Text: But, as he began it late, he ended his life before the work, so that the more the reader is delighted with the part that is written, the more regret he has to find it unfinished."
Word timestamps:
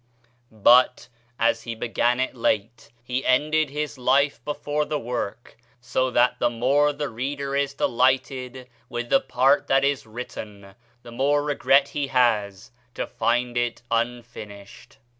But, 0.51 1.09
as 1.37 1.61
he 1.61 1.75
began 1.75 2.19
it 2.19 2.33
late, 2.35 2.89
he 3.03 3.23
ended 3.23 3.69
his 3.69 3.99
life 3.99 4.43
before 4.43 4.83
the 4.83 4.97
work, 4.97 5.55
so 5.79 6.09
that 6.09 6.39
the 6.39 6.49
more 6.49 6.91
the 6.91 7.07
reader 7.07 7.55
is 7.55 7.75
delighted 7.75 8.67
with 8.89 9.09
the 9.09 9.21
part 9.21 9.67
that 9.67 9.85
is 9.85 10.07
written, 10.07 10.73
the 11.03 11.11
more 11.11 11.43
regret 11.43 11.89
he 11.89 12.07
has 12.07 12.71
to 12.95 13.05
find 13.05 13.55
it 13.57 13.83
unfinished." 13.91 14.97